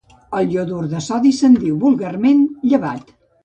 Al 0.37 0.47
iodur 0.53 0.87
de 0.93 1.03
sodi 1.09 1.35
se'n 1.41 1.59
diu 1.67 1.77
vulgarment 1.87 2.45
llevat. 2.73 3.17